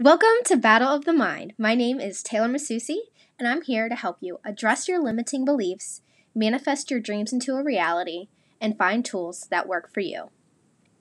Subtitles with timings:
[0.00, 1.54] Welcome to Battle of the Mind.
[1.56, 2.96] My name is Taylor Macuci,
[3.38, 6.02] and I'm here to help you address your limiting beliefs,
[6.34, 8.26] manifest your dreams into a reality,
[8.60, 10.30] and find tools that work for you.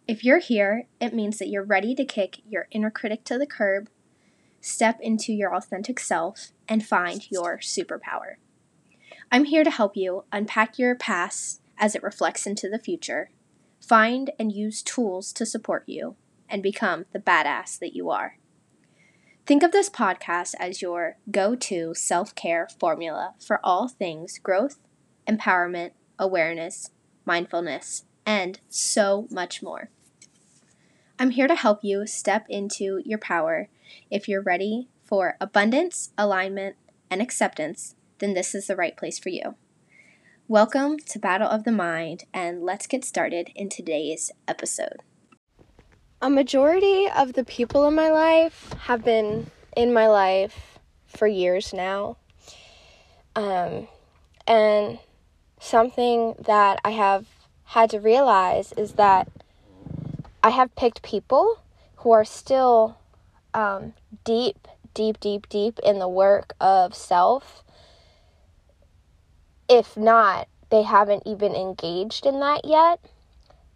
[0.07, 3.47] If you're here, it means that you're ready to kick your inner critic to the
[3.47, 3.89] curb,
[4.61, 8.35] step into your authentic self, and find your superpower.
[9.31, 13.31] I'm here to help you unpack your past as it reflects into the future,
[13.81, 16.15] find and use tools to support you,
[16.47, 18.37] and become the badass that you are.
[19.45, 24.79] Think of this podcast as your go to self care formula for all things growth,
[25.27, 26.91] empowerment, awareness,
[27.25, 29.89] mindfulness, and so much more.
[31.19, 33.67] I'm here to help you step into your power.
[34.09, 36.77] If you're ready for abundance, alignment,
[37.09, 39.55] and acceptance, then this is the right place for you.
[40.47, 45.01] Welcome to Battle of the Mind, and let's get started in today's episode.
[46.23, 51.73] A majority of the people in my life have been in my life for years
[51.73, 52.15] now.
[53.35, 53.89] Um,
[54.47, 54.99] and
[55.59, 57.25] something that I have
[57.65, 59.27] had to realize is that
[60.41, 61.61] I have picked people
[61.97, 62.97] who are still
[63.53, 63.91] um,
[64.23, 67.65] deep, deep, deep, deep in the work of self.
[69.67, 73.01] If not, they haven't even engaged in that yet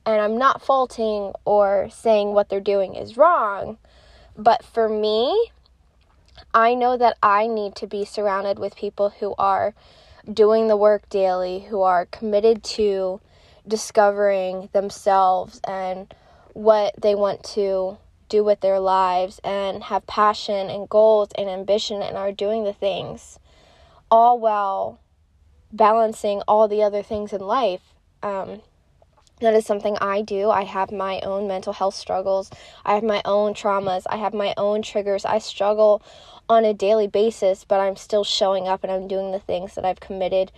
[0.07, 3.77] and I'm not faulting or saying what they're doing is wrong,
[4.37, 5.51] but for me,
[6.53, 9.73] I know that I need to be surrounded with people who are
[10.31, 13.19] doing the work daily, who are committed to
[13.67, 16.13] discovering themselves and
[16.53, 17.97] what they want to
[18.29, 22.73] do with their lives and have passion and goals and ambition and are doing the
[22.73, 23.39] things
[24.09, 24.99] all while
[25.73, 27.81] balancing all the other things in life.
[28.23, 28.61] Um,
[29.39, 30.49] that is something I do.
[30.49, 32.49] I have my own mental health struggles.
[32.85, 34.03] I have my own traumas.
[34.09, 35.25] I have my own triggers.
[35.25, 36.01] I struggle
[36.49, 39.85] on a daily basis, but I'm still showing up and I'm doing the things that
[39.85, 40.51] I've committed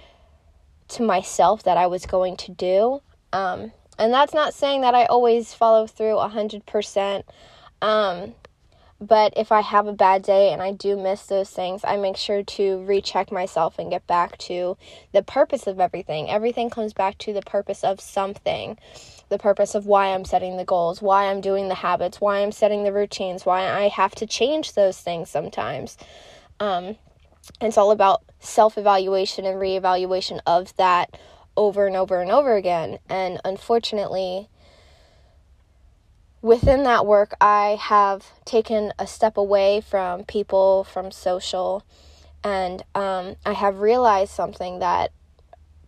[0.89, 3.01] to myself that I was going to do.
[3.33, 7.23] Um, and that's not saying that I always follow through 100%.
[7.81, 8.33] Um,
[9.01, 12.17] but if I have a bad day and I do miss those things, I make
[12.17, 14.77] sure to recheck myself and get back to
[15.13, 16.29] the purpose of everything.
[16.29, 18.77] Everything comes back to the purpose of something.
[19.29, 22.51] The purpose of why I'm setting the goals, why I'm doing the habits, why I'm
[22.51, 25.97] setting the routines, why I have to change those things sometimes.
[26.59, 26.97] Um,
[27.61, 31.17] it's all about self evaluation and re evaluation of that
[31.55, 32.99] over and over and over again.
[33.09, 34.49] And unfortunately,
[36.41, 41.83] within that work, I have taken a step away from people, from social,
[42.43, 45.11] and um, I have realized something that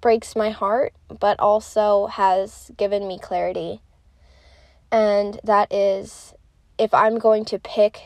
[0.01, 3.81] breaks my heart, but also has given me clarity.
[4.91, 6.33] And that is
[6.77, 8.01] if I'm going to pick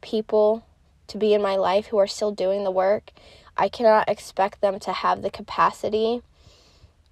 [0.00, 0.64] people
[1.08, 3.10] to be in my life who are still doing the work,
[3.56, 6.22] I cannot expect them to have the capacity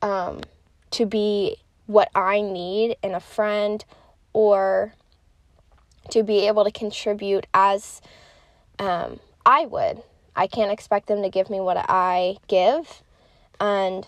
[0.02, 0.42] um,
[0.92, 1.56] to be
[1.86, 3.84] what I need in a friend
[4.38, 4.94] or
[6.10, 8.00] to be able to contribute as
[8.78, 10.00] um, I would.
[10.37, 13.03] I can't expect them to give me what I give,
[13.59, 14.06] and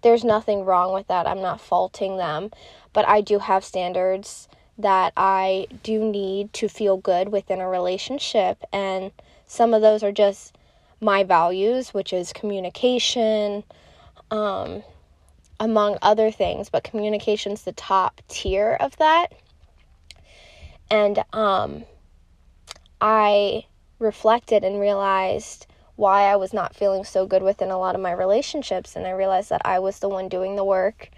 [0.00, 1.26] there's nothing wrong with that.
[1.26, 2.50] I'm not faulting them,
[2.94, 8.64] but I do have standards that I do need to feel good within a relationship,
[8.72, 9.12] and
[9.46, 10.56] some of those are just
[11.02, 13.62] my values, which is communication,
[14.30, 14.82] um,
[15.60, 19.32] among other things, but communication's the top tier of that.
[20.90, 21.84] And um,
[23.00, 23.66] I
[23.98, 25.66] reflected and realized
[25.96, 28.94] why I was not feeling so good within a lot of my relationships.
[28.94, 31.10] And I realized that I was the one doing the work.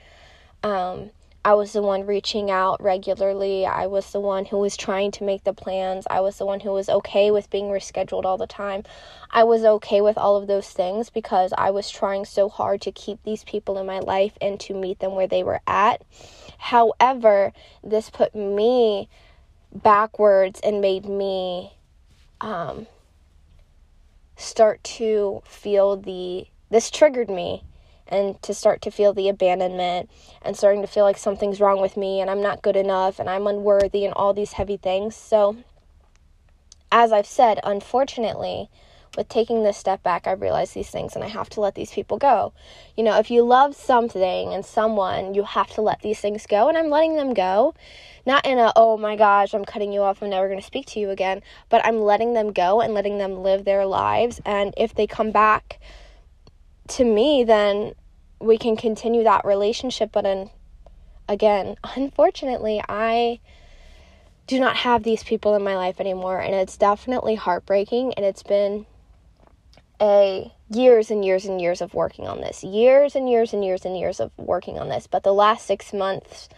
[0.63, 1.11] Um,
[1.43, 3.65] I was the one reaching out regularly.
[3.65, 6.07] I was the one who was trying to make the plans.
[6.11, 8.85] I was the one who was okay with being rescheduled all the time.
[9.31, 12.93] I was okay with all of those things because I was trying so hard to
[12.93, 16.03] keep these people in my life and to meet them where they were at.
[16.59, 19.09] However, this put me
[19.73, 21.73] backwards and made me
[22.43, 22.87] um,
[24.37, 26.49] start to feel the.
[26.69, 27.65] This triggered me
[28.11, 30.11] and to start to feel the abandonment
[30.43, 33.31] and starting to feel like something's wrong with me and I'm not good enough and
[33.31, 35.15] I'm unworthy and all these heavy things.
[35.15, 35.57] So,
[36.93, 38.69] as I've said, unfortunately,
[39.17, 41.91] with taking this step back, I realize these things and I have to let these
[41.91, 42.53] people go.
[42.97, 46.69] You know, if you love something and someone, you have to let these things go,
[46.69, 47.75] and I'm letting them go.
[48.27, 50.87] Not in a, oh my gosh, I'm cutting you off, I'm never going to speak
[50.87, 54.41] to you again, but I'm letting them go and letting them live their lives.
[54.45, 55.81] And if they come back
[56.89, 57.95] to me, then
[58.41, 60.11] we can continue that relationship.
[60.13, 60.51] But in,
[61.29, 63.41] again, unfortunately, I
[64.51, 68.43] do not have these people in my life anymore and it's definitely heartbreaking and it's
[68.43, 68.85] been
[70.01, 72.65] a years and years and years of working on this.
[72.65, 75.07] Years and years and years and years of working on this.
[75.07, 76.49] But the last 6 months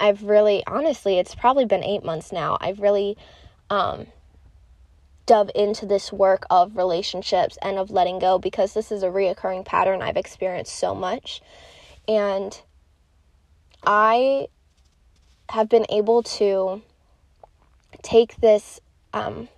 [0.00, 2.56] I've really honestly it's probably been 8 months now.
[2.62, 3.18] I've really
[3.68, 4.06] um
[5.26, 9.64] dove into this work of relationships and of letting go because this is a reoccurring
[9.64, 11.40] pattern I've experienced so much.
[12.06, 12.60] And
[13.86, 14.48] I
[15.50, 16.82] have been able to
[18.02, 18.80] take this
[19.12, 19.48] um,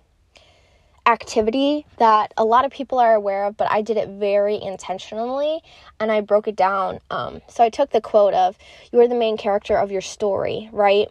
[1.05, 5.61] activity that a lot of people are aware of, but I did it very intentionally
[5.99, 6.99] and I broke it down.
[7.09, 8.57] Um, so I took the quote of,
[8.91, 11.07] You are the main character of your story, right?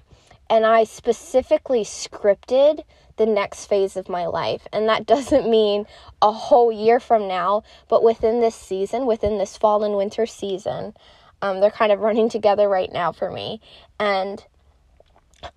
[0.49, 2.85] And I specifically scripted
[3.17, 4.67] the next phase of my life.
[4.73, 5.87] And that doesn't mean
[6.23, 10.95] a whole year from now, but within this season, within this fall and winter season,
[11.43, 13.61] um, they're kind of running together right now for me.
[14.01, 14.45] And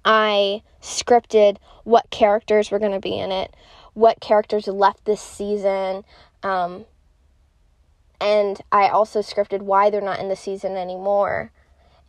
[0.04, 3.56] I scripted what characters were going to be in it,
[3.94, 6.04] what characters left this season,
[6.44, 6.86] um,
[8.22, 11.52] and I also scripted why they're not in the season anymore.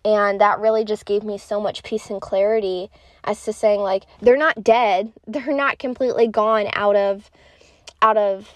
[0.04, 2.90] And that really just gave me so much peace and clarity
[3.24, 7.30] as to saying like they're not dead, they're not completely gone out of
[8.02, 8.52] out of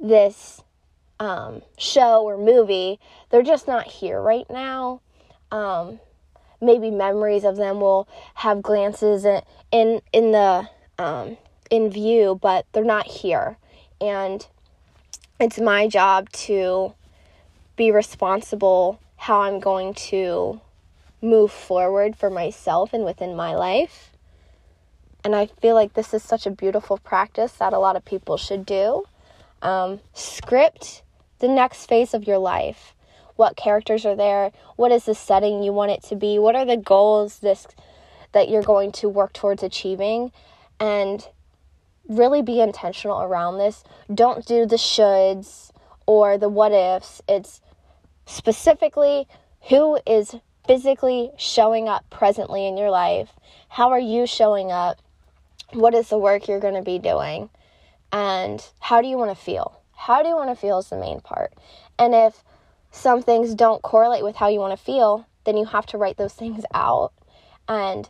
[0.00, 0.62] this
[1.20, 2.98] um, show or movie.
[3.30, 5.00] They're just not here right now.
[5.50, 6.00] Um,
[6.60, 10.68] maybe memories of them will have glances in in, in the
[10.98, 11.36] um,
[11.70, 13.56] in view, but they're not here.
[14.00, 14.46] And
[15.40, 16.94] it's my job to
[17.76, 20.60] be responsible how I'm going to
[21.24, 24.12] move forward for myself and within my life.
[25.24, 28.36] And I feel like this is such a beautiful practice that a lot of people
[28.36, 29.04] should do.
[29.62, 31.02] Um, script
[31.38, 32.94] the next phase of your life.
[33.36, 34.52] What characters are there?
[34.76, 36.38] What is the setting you want it to be?
[36.38, 37.66] What are the goals this
[38.32, 40.30] that you're going to work towards achieving?
[40.78, 41.26] And
[42.06, 43.82] really be intentional around this.
[44.12, 45.70] Don't do the shoulds
[46.06, 47.22] or the what ifs.
[47.26, 47.60] It's
[48.26, 49.26] specifically
[49.68, 53.30] who is physically showing up presently in your life.
[53.68, 54.98] How are you showing up?
[55.72, 57.50] What is the work you're going to be doing?
[58.12, 59.80] And how do you want to feel?
[59.96, 61.52] How do you want to feel is the main part.
[61.98, 62.42] And if
[62.90, 66.16] some things don't correlate with how you want to feel, then you have to write
[66.16, 67.12] those things out
[67.68, 68.08] and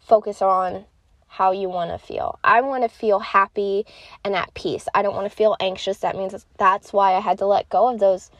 [0.00, 0.86] focus on
[1.26, 2.38] how you want to feel.
[2.44, 3.86] I want to feel happy
[4.22, 4.86] and at peace.
[4.94, 5.98] I don't want to feel anxious.
[5.98, 8.30] That means that's why I had to let go of those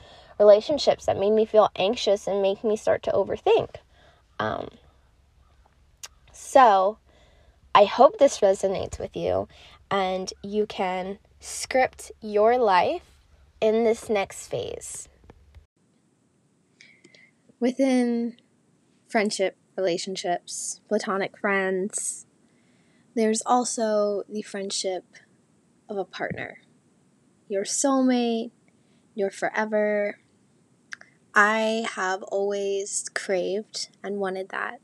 [0.42, 3.76] relationships that made me feel anxious and make me start to overthink.
[4.40, 4.68] Um,
[6.32, 6.98] so,
[7.74, 9.46] I hope this resonates with you
[9.90, 13.02] and you can script your life
[13.60, 15.08] in this next phase.
[17.60, 18.36] Within
[19.08, 22.26] friendship relationships, platonic friends,
[23.14, 25.04] there's also the friendship
[25.88, 26.58] of a partner.
[27.48, 28.50] Your soulmate,
[29.14, 30.18] your forever.
[31.34, 34.80] I have always craved and wanted that.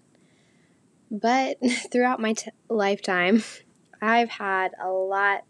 [1.10, 1.58] But
[1.92, 3.42] throughout my t- lifetime,
[4.02, 5.44] I've had a lot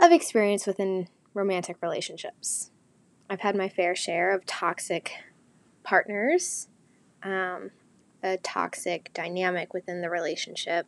[0.00, 2.70] of experience within romantic relationships.
[3.28, 5.12] I've had my fair share of toxic
[5.84, 6.68] partners,
[7.22, 7.70] um,
[8.22, 10.86] a toxic dynamic within the relationship.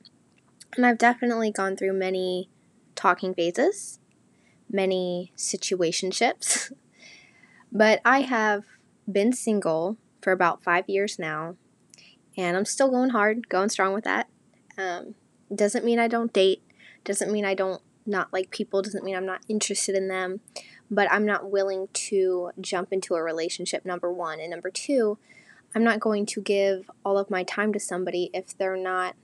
[0.76, 2.48] And I've definitely gone through many
[2.94, 4.00] talking phases,
[4.68, 6.72] many situationships.
[7.72, 8.64] but I have
[9.10, 11.56] been single for about five years now,
[12.36, 14.28] and I'm still going hard, going strong with that.
[14.78, 15.14] Um,
[15.54, 16.62] doesn't mean I don't date,
[17.04, 20.40] doesn't mean I don't not like people, doesn't mean I'm not interested in them,
[20.90, 24.40] but I'm not willing to jump into a relationship, number one.
[24.40, 25.18] And number two,
[25.74, 29.16] I'm not going to give all of my time to somebody if they're not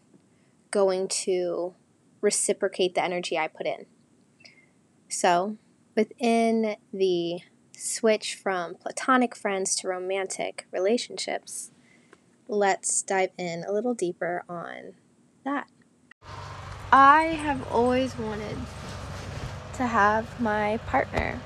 [0.70, 1.74] going to
[2.20, 3.86] reciprocate the energy I put in.
[5.08, 5.56] So,
[5.94, 7.40] within the
[7.78, 11.70] switch from platonic friends to romantic relationships,
[12.48, 14.94] let's dive in a little deeper on
[15.44, 15.68] that.
[16.92, 18.56] I have always wanted
[19.74, 21.40] to have my partner.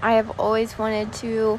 [0.00, 1.58] I have always wanted to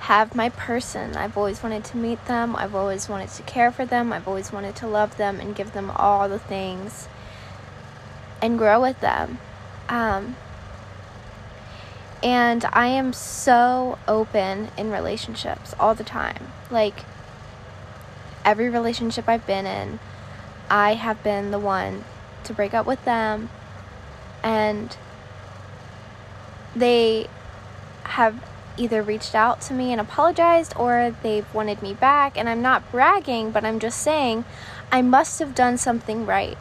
[0.00, 1.16] have my person.
[1.16, 2.56] I've always wanted to meet them.
[2.56, 4.12] I've always wanted to care for them.
[4.12, 7.08] I've always wanted to love them and give them all the things
[8.40, 9.38] and grow with them.
[9.88, 10.36] Um,
[12.22, 16.52] and I am so open in relationships all the time.
[16.70, 17.04] Like,
[18.44, 19.98] every relationship I've been in,
[20.68, 22.04] I have been the one
[22.44, 23.48] to break up with them.
[24.42, 24.96] And
[26.74, 27.28] they
[28.04, 28.42] have
[28.76, 32.36] either reached out to me and apologized or they've wanted me back.
[32.36, 34.44] And I'm not bragging, but I'm just saying
[34.92, 36.58] I must have done something right.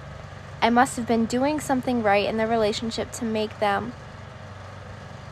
[0.62, 3.94] I must have been doing something right in the relationship to make them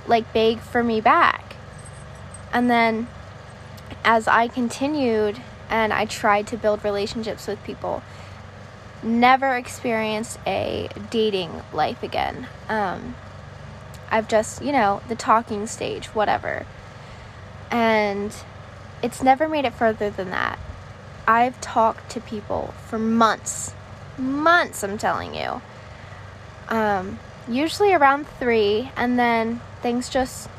[0.08, 1.56] like beg for me back.
[2.54, 3.08] And then
[4.04, 8.02] as I continued and I tried to build relationships with people,
[9.04, 12.48] never experienced a dating life again.
[12.70, 13.16] Um,
[14.10, 16.66] I've just, you know, the talking stage, whatever.
[17.70, 18.34] And
[19.04, 20.58] it's never made it further than that.
[21.28, 23.74] I've talked to people for months,
[24.18, 25.62] months, I'm telling you.
[26.70, 30.50] Um, usually around three, and then things just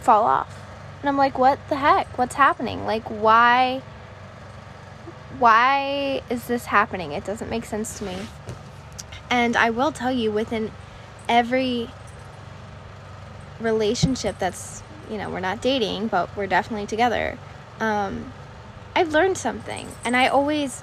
[0.00, 0.58] fall off.
[1.00, 2.16] And I'm like, what the heck?
[2.16, 2.86] What's happening?
[2.86, 3.82] Like, why?
[5.38, 7.12] Why is this happening?
[7.12, 8.16] It doesn't make sense to me.
[9.28, 10.70] And I will tell you, within
[11.28, 11.90] every
[13.60, 17.38] relationship that's, you know, we're not dating, but we're definitely together,
[17.80, 18.32] um,
[18.96, 19.88] I've learned something.
[20.06, 20.82] And I always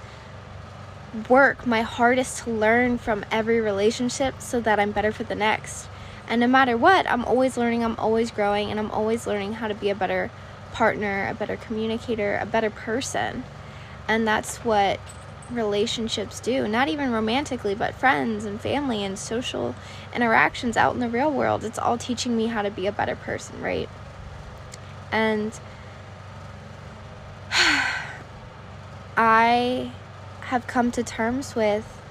[1.28, 5.88] work my hardest to learn from every relationship so that I'm better for the next.
[6.28, 9.68] And no matter what, I'm always learning, I'm always growing, and I'm always learning how
[9.68, 10.30] to be a better
[10.74, 13.46] partner, a better communicator, a better person.
[14.08, 15.00] And that's what
[15.50, 16.68] relationships do.
[16.68, 19.74] Not even romantically, but friends and family and social
[20.14, 21.64] interactions out in the real world.
[21.64, 23.88] It's all teaching me how to be a better person, right?
[25.12, 25.58] And
[29.18, 29.94] I
[30.42, 32.02] have come to terms with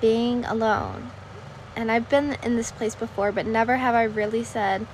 [0.00, 1.10] being alone
[1.78, 4.84] and I've been in this place before, but never have I really said,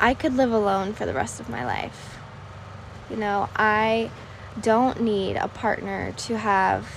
[0.00, 2.16] I could live alone for the rest of my life.
[3.10, 4.10] You know, I
[4.62, 6.88] don't need a partner to have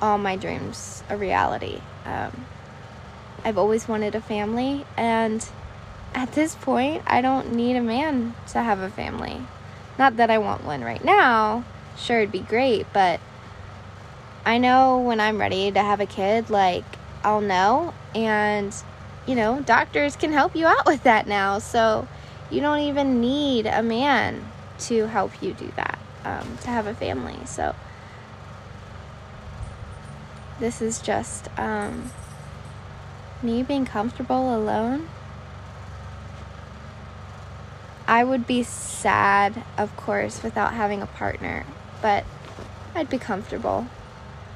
[0.00, 1.80] all my dreams a reality.
[2.04, 2.46] Um,
[3.44, 5.44] I've always wanted a family, and
[6.14, 9.40] at this point, I don't need a man to have a family.
[9.98, 11.64] Not that I want one right now.
[11.96, 13.18] Sure, it'd be great, but
[14.46, 16.84] I know when I'm ready to have a kid, like,
[17.24, 17.94] I'll know.
[18.14, 18.74] And,
[19.26, 21.58] you know, doctors can help you out with that now.
[21.58, 22.08] So
[22.50, 24.50] you don't even need a man
[24.80, 27.38] to help you do that, um, to have a family.
[27.46, 27.74] So
[30.58, 32.10] this is just um,
[33.42, 35.08] me being comfortable alone.
[38.06, 41.64] I would be sad, of course, without having a partner,
[42.02, 42.24] but
[42.94, 43.86] I'd be comfortable.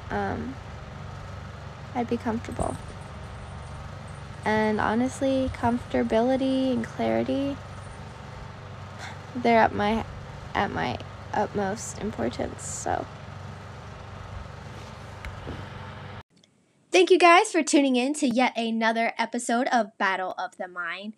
[0.09, 0.55] Um,
[1.97, 2.77] I'd be comfortable.
[4.45, 7.57] And honestly, comfortability and clarity
[9.35, 10.05] they're at my
[10.53, 10.97] at my
[11.33, 12.63] utmost importance.
[12.63, 13.05] So
[16.91, 21.13] Thank you guys for tuning in to yet another episode of Battle of the Mind.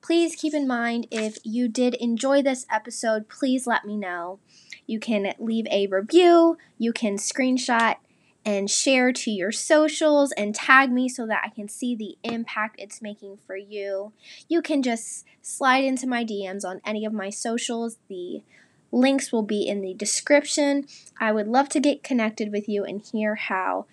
[0.00, 4.38] Please keep in mind if you did enjoy this episode, please let me know.
[4.86, 7.96] You can leave a review, you can screenshot
[8.44, 12.76] and share to your socials and tag me so that I can see the impact
[12.78, 14.12] it's making for you.
[14.48, 17.98] You can just slide into my DMs on any of my socials.
[18.08, 18.42] The
[18.90, 20.86] links will be in the description.
[21.20, 23.86] I would love to get connected with you and hear how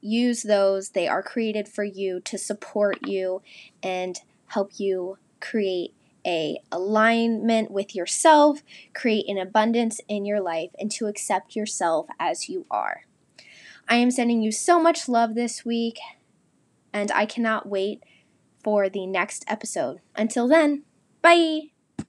[0.02, 0.90] use those.
[0.90, 3.42] They are created for you to support you
[3.82, 5.94] and help you create
[6.26, 8.62] a alignment with yourself,
[8.94, 13.04] create an abundance in your life and to accept yourself as you are.
[13.88, 15.98] I am sending you so much love this week
[16.92, 18.04] and I cannot wait
[18.62, 20.02] for the next episode.
[20.16, 20.84] Until then,
[21.22, 21.70] bye.